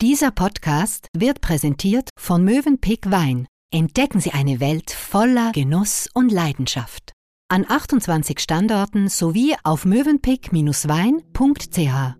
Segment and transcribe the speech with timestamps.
[0.00, 3.48] Dieser Podcast wird präsentiert von Mövenpick Wein.
[3.72, 7.14] Entdecken Sie eine Welt voller Genuss und Leidenschaft.
[7.48, 12.14] An 28 Standorten sowie auf mövenpick-wein.ch.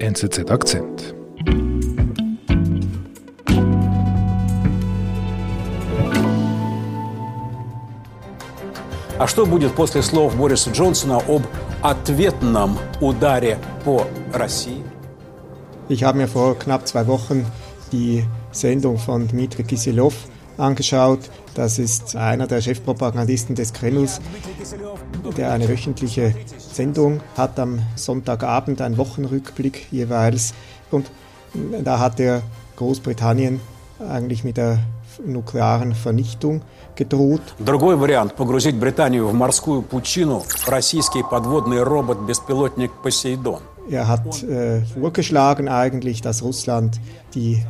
[0.00, 1.14] NZZ Akzent.
[9.18, 11.44] А что будет после слов Бориса Джонсона об
[11.80, 14.84] ответном ударе по России?
[15.89, 17.45] Ich habe mir vor knapp zwei Wochen
[17.91, 20.15] die Sendung von Dmitri Kisilov
[20.57, 21.19] angeschaut.
[21.53, 24.21] Das ist einer der Chefpropagandisten des Kremls,
[25.35, 30.53] der eine wöchentliche Sendung hat am Sonntagabend, einen Wochenrückblick jeweils.
[30.91, 31.11] Und
[31.83, 32.41] da hat er
[32.77, 33.59] Großbritannien
[33.99, 34.79] eigentlich mit der
[35.25, 36.61] nuklearen Vernichtung
[36.95, 37.41] gedroht.
[37.59, 43.59] Другой вариант – погрузить Британию в морскую пучину российский подводный робот-беспилотник «Посейдон».
[43.90, 47.00] Er hat äh, vorgeschlagen eigentlich, dass Russland
[47.34, 47.62] die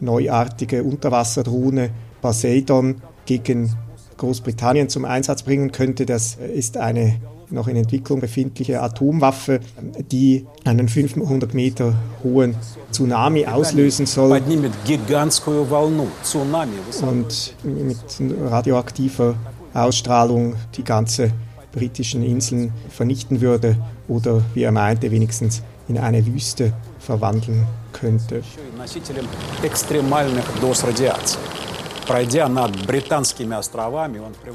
[0.00, 1.90] neuartige Unterwasserdrohne
[2.22, 3.74] Poseidon gegen
[4.16, 6.06] Großbritannien zum Einsatz bringen könnte.
[6.06, 7.20] Das ist eine
[7.52, 9.60] noch in Entwicklung befindliche Atomwaffe,
[10.10, 12.54] die einen 500 Meter hohen
[12.92, 14.40] Tsunami auslösen soll
[17.02, 17.98] und mit
[18.48, 19.34] radioaktiver
[19.74, 21.32] Ausstrahlung die ganze
[21.72, 23.76] britischen Inseln vernichten würde
[24.08, 28.42] oder, wie er meinte, wenigstens in eine Wüste verwandeln könnte.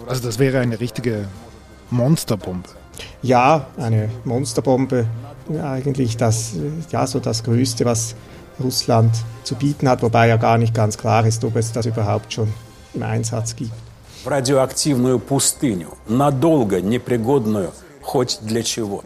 [0.08, 1.28] Also das wäre eine richtige
[1.90, 2.70] Monsterbombe.
[3.22, 5.06] Ja, eine Monsterbombe.
[5.62, 6.54] Eigentlich das,
[6.92, 8.16] ja, so das Größte, was
[8.60, 12.34] Russland zu bieten hat, wobei ja gar nicht ganz klar ist, ob es das überhaupt
[12.34, 12.52] schon
[12.94, 13.74] im Einsatz gibt
[14.25, 17.73] В радиоактивную пустыню, надолго непригодную
[18.03, 19.03] хоть для чего.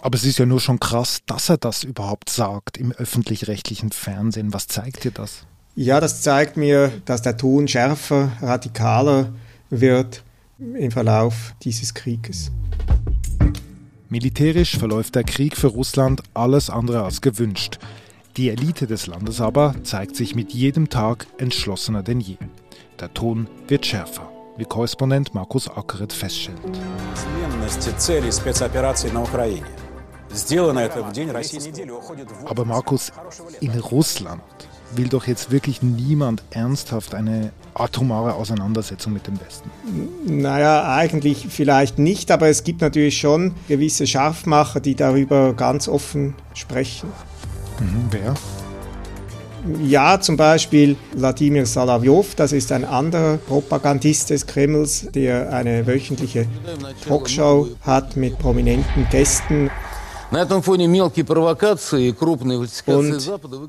[0.00, 4.52] Aber es ist ja nur schon krass, dass er das überhaupt sagt im öffentlich-rechtlichen Fernsehen.
[4.52, 5.46] Was zeigt dir das?
[5.76, 9.32] Ja, das zeigt mir, dass der Ton schärfer, radikaler
[9.70, 10.22] wird
[10.58, 12.50] im Verlauf dieses Krieges.
[14.08, 17.78] Militärisch verläuft der Krieg für Russland alles andere als gewünscht.
[18.36, 22.36] Die Elite des Landes aber zeigt sich mit jedem Tag entschlossener denn je.
[22.99, 26.59] Der Ton wird schärfer, wie Korrespondent Markus Ackeret feststellt.
[32.45, 33.11] Aber Markus,
[33.61, 34.41] in Russland
[34.95, 39.71] will doch jetzt wirklich niemand ernsthaft eine atomare Auseinandersetzung mit dem Westen?
[40.25, 46.35] Naja, eigentlich vielleicht nicht, aber es gibt natürlich schon gewisse Scharfmacher, die darüber ganz offen
[46.53, 47.09] sprechen.
[47.79, 48.33] Mhm, wer?
[49.82, 56.46] Ja, zum Beispiel Wladimir Salavjov, das ist ein anderer Propagandist des Kremls, der eine wöchentliche
[57.08, 59.70] Talkshow hat mit prominenten Gästen.
[60.30, 60.50] Und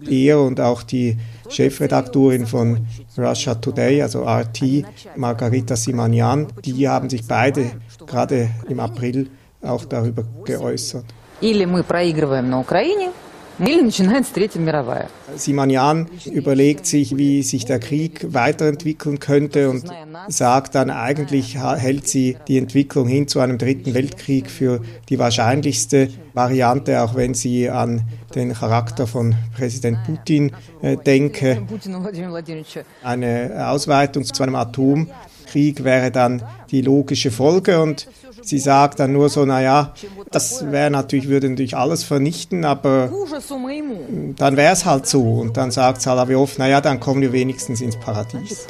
[0.10, 1.18] er und auch die
[1.48, 4.84] Chefredaktorin von Russia Today, also RT,
[5.16, 7.72] Margarita Simanian, die haben sich beide
[8.06, 9.30] gerade im April
[9.62, 11.06] auch darüber geäußert.
[11.42, 13.12] Или мы проигрываем на Украине,
[13.60, 15.10] или начинается Третья мировая.
[15.38, 19.86] Simanian überlegt sich, wie sich der Krieg weiterentwickeln könnte und
[20.28, 26.10] sagt dann, eigentlich hält sie die Entwicklung hin zu einem dritten Weltkrieg für die wahrscheinlichste
[26.34, 28.02] Variante, auch wenn sie an
[28.34, 30.52] den Charakter von Präsident Putin
[30.82, 31.62] äh, denke.
[33.04, 34.56] Eine Ausweitung zu einem
[35.51, 38.07] Atomkrieg wäre dann die logische Folge und
[38.43, 39.93] Sie sagt dann nur so, naja,
[40.31, 43.11] das wäre natürlich, würde natürlich alles vernichten, aber
[44.37, 45.23] dann wäre es halt so.
[45.23, 48.67] Und dann sagt Salaviov, naja, dann kommen wir wenigstens ins Paradies.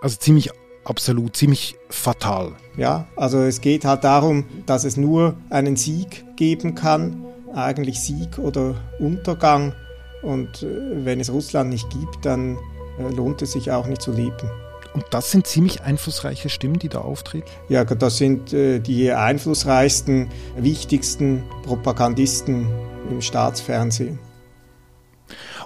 [0.00, 0.50] Also ziemlich
[0.84, 2.52] absolut, ziemlich fatal.
[2.78, 7.22] Ja, also es geht halt darum, dass es nur einen Sieg geben kann,
[7.54, 9.74] eigentlich Sieg oder Untergang.
[10.22, 12.56] Und äh, wenn es Russland nicht gibt, dann
[12.98, 14.50] lohnt es sich auch nicht zu leben.
[14.94, 17.48] Und das sind ziemlich einflussreiche Stimmen, die da auftreten?
[17.68, 22.68] Ja, das sind äh, die einflussreichsten, wichtigsten Propagandisten
[23.10, 24.18] im Staatsfernsehen.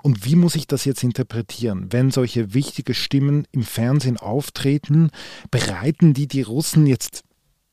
[0.02, 1.88] Und wie muss ich das jetzt interpretieren?
[1.90, 5.10] Wenn solche wichtige Stimmen im Fernsehen auftreten,
[5.50, 7.24] bereiten die die Russen jetzt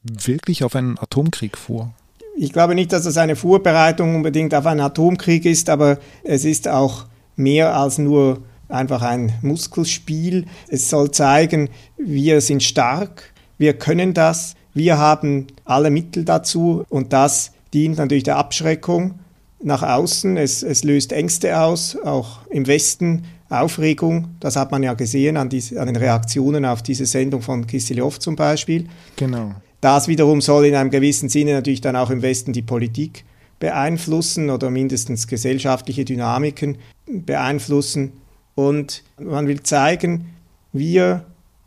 [0.01, 1.93] wirklich auf einen Atomkrieg vor?
[2.35, 6.67] Ich glaube nicht, dass es eine Vorbereitung unbedingt auf einen Atomkrieg ist, aber es ist
[6.67, 8.41] auch mehr als nur
[8.73, 10.45] einfach ein Muskelspiel.
[10.67, 17.13] Es soll zeigen, wir sind stark, wir können das, wir haben alle Mittel dazu und
[17.13, 19.19] das dient natürlich der Abschreckung
[19.63, 20.37] nach außen.
[20.37, 24.29] Es, es löst Ängste aus, auch im Westen Aufregung.
[24.39, 28.19] Das hat man ja gesehen an, diese, an den Reaktionen auf diese Sendung von Kisilov
[28.19, 28.87] zum Beispiel.
[29.15, 29.53] Genau.
[29.79, 33.25] Das wiederum soll in einem gewissen Sinne natürlich dann auch im Westen die Politik
[33.59, 38.13] beeinflussen oder mindestens gesellschaftliche Dynamiken beeinflussen.
[38.55, 40.35] Und man will zeigen,
[40.71, 41.25] wir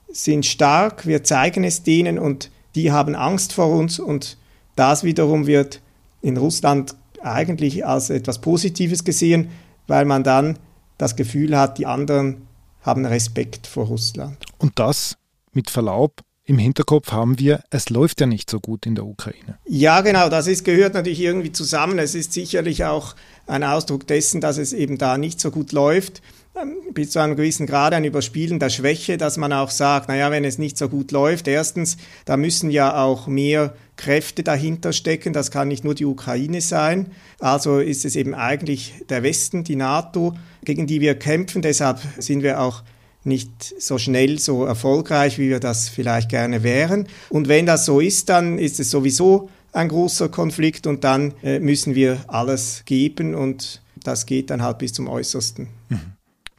[0.09, 4.37] sind stark, wir zeigen es denen und die haben Angst vor uns und
[4.77, 5.81] das wiederum wird
[6.21, 9.51] in Russland eigentlich als etwas Positives gesehen,
[9.87, 10.59] weil man dann
[10.99, 12.47] das Gefühl hat, die anderen
[12.83, 14.37] haben Respekt vor Russland.
[14.59, 15.17] Und das,
[15.53, 19.59] mit Verlaub, im Hinterkopf haben wir, es läuft ja nicht so gut in der Ukraine.
[19.67, 21.99] Ja, genau, das ist, gehört natürlich irgendwie zusammen.
[21.99, 23.17] Es ist sicherlich auch
[23.49, 26.23] ein Ausdruck dessen, dass es eben da nicht so gut läuft.
[26.55, 30.31] Ähm, bis zu einem gewissen Grad ein Überspielen der Schwäche, dass man auch sagt, naja,
[30.31, 35.33] wenn es nicht so gut läuft, erstens, da müssen ja auch mehr Kräfte dahinter stecken,
[35.33, 37.11] das kann nicht nur die Ukraine sein,
[37.41, 40.35] also ist es eben eigentlich der Westen, die NATO,
[40.65, 42.83] gegen die wir kämpfen, deshalb sind wir auch
[43.27, 47.09] nicht so schnell so erfolgreich, wie wir das vielleicht gerne wären.
[47.29, 51.61] Und wenn das so ist, dann ist es sowieso ein großer Konflikt und dann äh,
[51.61, 55.69] müssen wir alles geben und das geht dann halt bis zum Äußersten.
[55.89, 56.01] Mhm.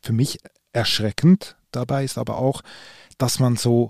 [0.02, 0.40] Für mich
[0.74, 2.62] erschreckend dabei ist aber auch,
[3.18, 3.90] dass man so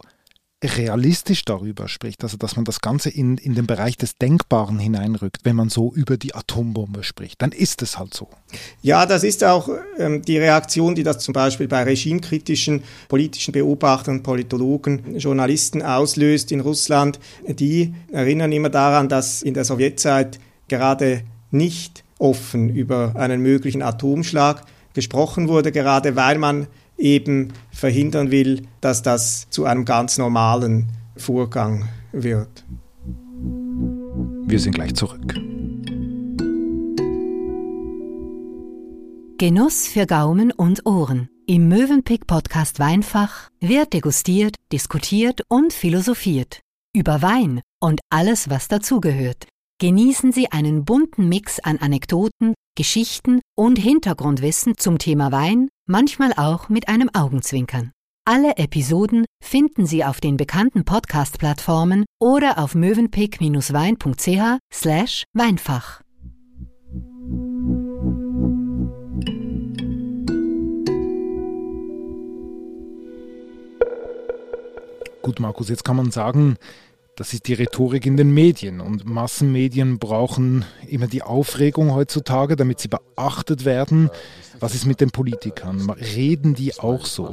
[0.64, 5.42] realistisch darüber spricht, also dass man das Ganze in, in den Bereich des Denkbaren hineinrückt,
[5.44, 8.30] wenn man so über die Atombombe spricht, dann ist es halt so.
[8.82, 9.70] Ja, das ist auch
[10.00, 16.62] ähm, die Reaktion, die das zum Beispiel bei regimekritischen politischen Beobachtern, Politologen, Journalisten auslöst in
[16.62, 17.20] Russland.
[17.48, 21.22] Die erinnern immer daran, dass in der Sowjetzeit gerade
[21.52, 26.66] nicht offen über einen möglichen Atomschlag gesprochen wurde, gerade weil man
[26.98, 32.66] eben verhindern will, dass das zu einem ganz normalen Vorgang wird.
[34.46, 35.36] Wir sind gleich zurück.
[39.38, 41.30] Genuss für Gaumen und Ohren.
[41.46, 46.62] Im Mövenpick Podcast Weinfach wird degustiert, diskutiert und philosophiert.
[46.96, 49.48] Über Wein und alles, was dazugehört.
[49.80, 56.70] Genießen Sie einen bunten Mix an Anekdoten, Geschichten und Hintergrundwissen zum Thema Wein, manchmal auch
[56.70, 57.92] mit einem Augenzwinkern.
[58.24, 66.02] Alle Episoden finden Sie auf den bekannten Podcast-Plattformen oder auf mövenpick-wein.ch slash Weinfach.
[75.24, 76.58] Gut, Markus, jetzt kann man sagen,
[77.18, 78.80] das ist die Rhetorik in den Medien.
[78.80, 84.12] Und Massenmedien brauchen immer die Aufregung heutzutage, damit sie beachtet werden.
[84.60, 85.90] Was ist mit den Politikern?
[85.90, 87.32] Reden die auch so?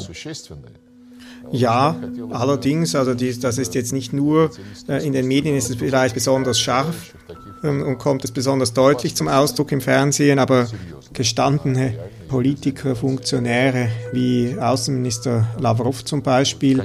[1.52, 2.00] Ja,
[2.30, 4.50] allerdings, also die, das ist jetzt nicht nur,
[4.88, 7.14] äh, in den Medien ist es vielleicht besonders scharf
[7.62, 10.66] ähm, und kommt es besonders deutlich zum Ausdruck im Fernsehen, aber
[11.12, 11.98] gestandene
[12.34, 16.82] Politiker, Funktionäre wie Außenminister Lavrov zum Beispiel,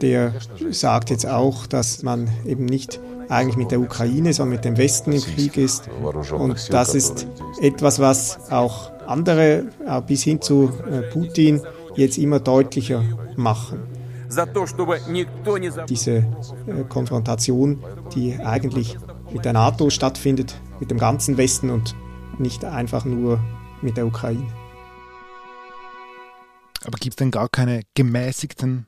[0.00, 0.32] der
[0.70, 5.12] sagt jetzt auch, dass man eben nicht eigentlich mit der Ukraine, sondern mit dem Westen
[5.12, 5.90] im Krieg ist.
[6.32, 7.26] Und das ist
[7.60, 9.66] etwas, was auch andere,
[10.06, 11.60] bis hin zu äh, Putin,
[11.94, 13.04] jetzt immer deutlicher
[13.36, 13.80] machen.
[15.86, 16.24] Diese äh,
[16.88, 17.84] Konfrontation,
[18.14, 18.96] die eigentlich
[19.30, 21.94] mit der NATO stattfindet, mit dem ganzen Westen und
[22.38, 23.38] nicht einfach nur
[23.84, 24.46] mit der Ukraine.
[26.84, 28.86] Aber gibt es denn gar keine gemäßigten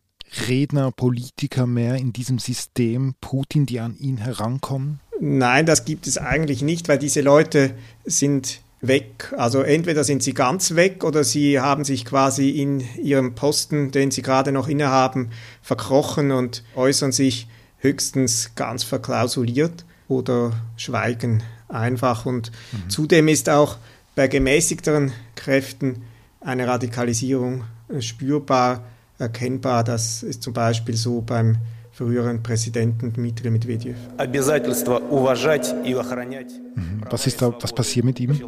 [0.48, 5.00] Redner, Politiker mehr in diesem System Putin, die an ihn herankommen?
[5.20, 9.32] Nein, das gibt es eigentlich nicht, weil diese Leute sind weg.
[9.36, 14.10] Also entweder sind sie ganz weg oder sie haben sich quasi in ihrem Posten, den
[14.10, 15.30] sie gerade noch innehaben,
[15.62, 17.48] verkrochen und äußern sich
[17.78, 22.26] höchstens ganz verklausuliert oder schweigen einfach.
[22.26, 22.90] Und mhm.
[22.90, 23.78] zudem ist auch
[24.16, 26.02] bei gemäßigteren Kräften
[26.40, 27.64] eine Radikalisierung
[28.00, 28.82] spürbar,
[29.18, 29.84] erkennbar.
[29.84, 31.58] Das ist zum Beispiel so beim
[31.92, 33.96] früheren Präsidenten Dmitri Medvedev.
[37.10, 38.40] Was ist da, was passiert mit ihm?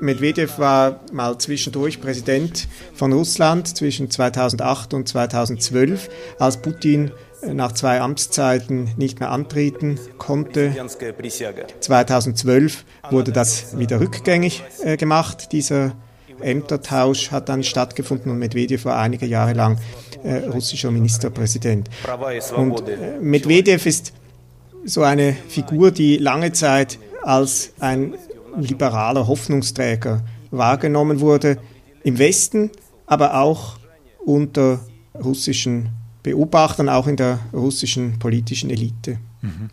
[0.00, 7.12] Medvedev war mal zwischendurch Präsident von Russland zwischen 2008 und 2012, als Putin
[7.46, 10.74] nach zwei Amtszeiten nicht mehr antreten konnte.
[11.80, 15.52] 2012 wurde das wieder rückgängig äh, gemacht.
[15.52, 15.92] Dieser
[16.40, 19.78] Ämtertausch hat dann stattgefunden und Medvedev war einige Jahre lang
[20.22, 21.88] äh, russischer Ministerpräsident.
[22.56, 24.12] Und äh, Medvedev ist
[24.84, 28.14] so eine Figur, die lange Zeit als ein
[28.56, 31.58] liberaler Hoffnungsträger wahrgenommen wurde,
[32.02, 32.70] im Westen,
[33.06, 33.78] aber auch
[34.24, 34.80] unter
[35.14, 35.90] russischen
[36.23, 39.17] Beobachtern, auch in der russischen politischen Elite.
[39.41, 39.69] Mhm.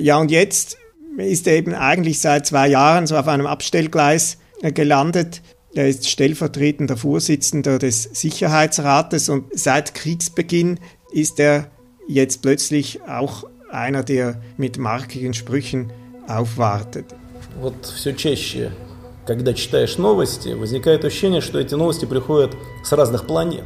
[0.00, 0.78] Ja, und jetzt
[1.18, 5.42] ist er eben eigentlich seit zwei Jahren so auf einem Abstellgleis äh, gelandet.
[5.74, 10.80] Er ist stellvertretender Vorsitzender des Sicherheitsrates und seit Kriegsbeginn
[11.12, 11.70] ist er
[12.08, 15.92] jetzt plötzlich auch einer, der mit markigen Sprüchen
[16.26, 17.06] aufwartet.
[17.60, 18.72] Вот все чаще,
[19.26, 23.64] когда читаешь новости, возникает ощущение, что эти новости приходят с разных планет.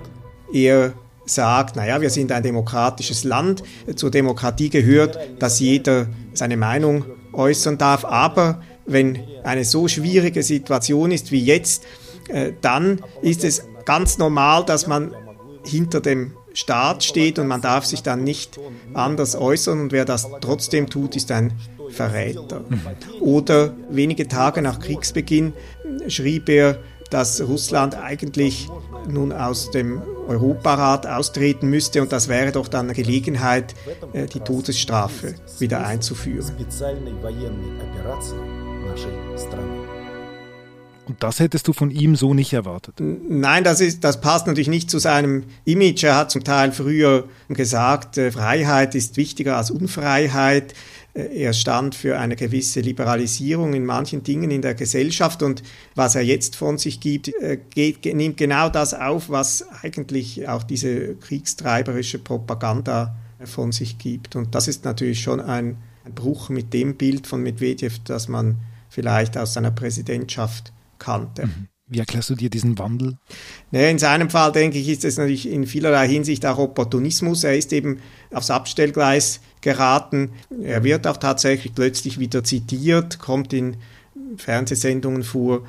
[0.53, 0.93] Er
[1.28, 3.64] sagt, naja, wir sind ein demokratisches Land,
[3.96, 11.12] zur Demokratie gehört, dass jeder seine Meinung äußern darf, aber wenn eine so schwierige Situation
[11.12, 11.84] ist wie jetzt,
[12.30, 15.14] äh, dann ist es ganz normal, dass man
[15.66, 18.60] hinter dem Staat steht und man darf sich dann nicht
[18.94, 19.80] anders äußern.
[19.80, 21.54] Und wer das trotzdem tut, ist ein
[21.90, 22.66] Verräter.
[23.20, 25.54] Oder wenige Tage nach Kriegsbeginn
[26.08, 26.80] schrieb er,
[27.12, 28.68] dass Russland eigentlich
[29.08, 33.74] nun aus dem Europarat austreten müsste und das wäre doch dann eine Gelegenheit,
[34.14, 36.46] äh, die Todesstrafe wieder einzuführen.
[41.08, 42.96] Und das hättest du von ihm so nicht erwartet?
[43.00, 46.04] Nein, das, ist, das passt natürlich nicht zu seinem Image.
[46.04, 50.74] Er hat zum Teil früher gesagt, äh, Freiheit ist wichtiger als Unfreiheit.
[51.18, 55.64] Äh, er stand für eine gewisse Liberalisierung in manchen Dingen in der Gesellschaft und
[55.96, 60.64] was er jetzt von sich gibt, äh, geht, nimmt genau das auf, was eigentlich auch
[60.64, 64.36] diese kriegstreiberische Propaganda von sich gibt.
[64.36, 68.58] Und das ist natürlich schon ein, ein Bruch mit dem Bild von Medvedev, das man
[68.90, 71.48] vielleicht aus seiner Präsidentschaft kannte.
[71.48, 71.68] Mhm.
[71.90, 73.18] Wie erklärst du dir diesen Wandel?
[73.72, 77.46] In seinem Fall, denke ich, ist es natürlich in vielerlei Hinsicht auch Opportunismus.
[77.46, 78.00] Er ist eben
[78.34, 80.32] aufs Abstellgleis geraten.
[80.62, 83.78] Er wird auch tatsächlich plötzlich wieder zitiert, kommt in
[84.38, 85.62] Fernsehsendungen vor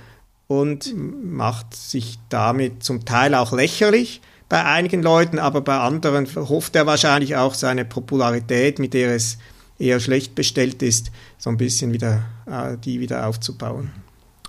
[0.47, 6.75] und macht sich damit zum Teil auch lächerlich bei einigen Leuten, aber bei anderen hofft
[6.75, 9.38] er wahrscheinlich auch seine Popularität, mit der es
[9.78, 13.90] eher schlecht bestellt ist, so ein bisschen wieder, äh, die wieder aufzubauen.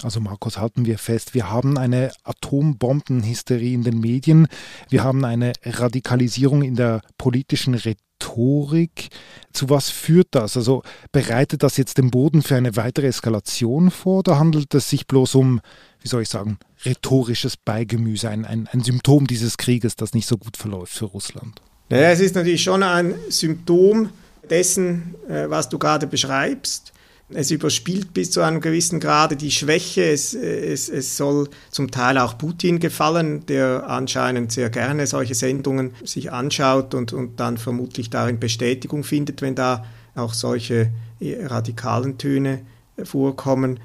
[0.01, 4.47] Also Markus, halten wir fest, wir haben eine Atombombenhysterie in den Medien,
[4.89, 8.08] wir haben eine Radikalisierung in der politischen Rhetorik.
[8.37, 10.57] Zu was führt das?
[10.57, 15.07] Also bereitet das jetzt den Boden für eine weitere Eskalation vor oder handelt es sich
[15.07, 15.61] bloß um,
[16.01, 20.37] wie soll ich sagen, rhetorisches Beigemüse, ein, ein, ein Symptom dieses Krieges, das nicht so
[20.37, 21.61] gut verläuft für Russland?
[21.89, 24.09] Naja, es ist natürlich schon ein Symptom
[24.49, 26.93] dessen, äh, was du gerade beschreibst.
[27.31, 30.03] Es überspielt bis zu einem gewissen Grade die Schwäche.
[30.03, 35.93] Es, es, es soll zum Teil auch Putin gefallen, der anscheinend sehr gerne solche Sendungen
[36.03, 42.61] sich anschaut und, und dann vermutlich darin Bestätigung findet, wenn da auch solche radikalen Töne
[43.03, 43.79] vorkommen.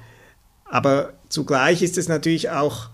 [0.65, 2.89] Aber zugleich ist es natürlich auch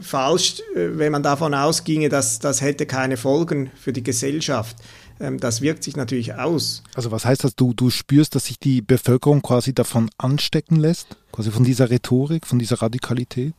[0.00, 4.76] falsch, äh, wenn man davon ausginge, dass das hätte keine Folgen für die Gesellschaft.
[5.20, 6.82] Ähm, das wirkt sich natürlich aus.
[6.94, 7.54] Also was heißt das?
[7.54, 11.16] Du, du spürst, dass sich die Bevölkerung quasi davon anstecken lässt?
[11.30, 13.52] Quasi von dieser Rhetorik, von dieser Radikalität?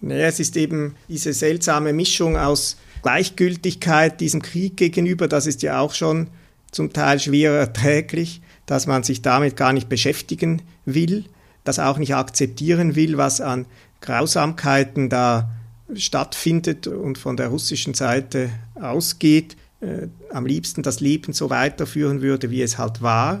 [0.00, 5.80] Naja, es ist eben diese seltsame Mischung aus Gleichgültigkeit diesem Krieg gegenüber, das ist ja
[5.80, 6.28] auch schon
[6.70, 11.24] zum Teil schwer erträglich, dass man sich damit gar nicht beschäftigen will,
[11.64, 13.66] das auch nicht akzeptieren will, was an
[14.00, 15.50] Grausamkeiten da
[15.94, 22.50] stattfindet und von der russischen Seite ausgeht äh, am liebsten das Leben so weiterführen würde,
[22.50, 23.40] wie es halt war.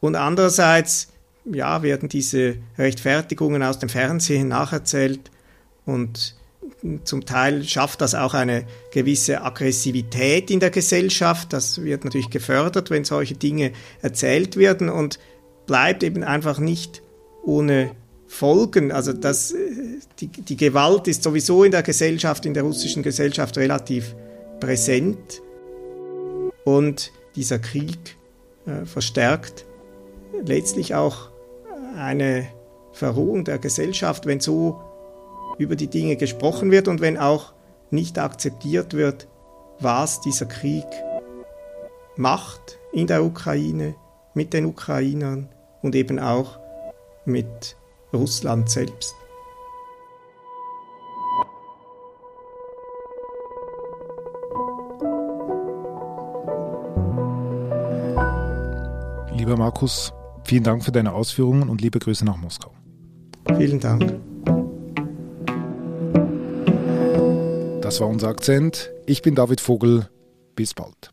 [0.00, 1.08] Und andererseits
[1.44, 5.30] ja, werden diese Rechtfertigungen aus dem Fernsehen nacherzählt
[5.84, 6.36] und
[7.04, 11.52] zum Teil schafft das auch eine gewisse Aggressivität in der Gesellschaft.
[11.52, 15.18] Das wird natürlich gefördert, wenn solche Dinge erzählt werden und
[15.66, 17.02] bleibt eben einfach nicht
[17.44, 17.92] ohne
[18.26, 18.92] Folgen.
[18.92, 19.54] Also das,
[20.18, 24.14] die, die Gewalt ist sowieso in der Gesellschaft, in der russischen Gesellschaft relativ
[24.60, 25.42] präsent.
[26.64, 28.16] Und dieser Krieg
[28.66, 29.66] äh, verstärkt
[30.44, 31.30] letztlich auch
[31.96, 32.46] eine
[32.92, 34.80] Verrohung der Gesellschaft, wenn so
[35.58, 37.52] über die Dinge gesprochen wird und wenn auch
[37.90, 39.28] nicht akzeptiert wird,
[39.78, 40.86] was dieser Krieg
[42.16, 43.94] macht in der Ukraine,
[44.34, 45.48] mit den Ukrainern
[45.82, 46.58] und eben auch
[47.24, 47.76] mit
[48.12, 49.14] Russland selbst.
[59.42, 60.12] Lieber Markus,
[60.44, 62.70] vielen Dank für deine Ausführungen und liebe Grüße nach Moskau.
[63.56, 64.20] Vielen Dank.
[67.80, 68.92] Das war unser Akzent.
[69.04, 70.08] Ich bin David Vogel.
[70.54, 71.11] Bis bald.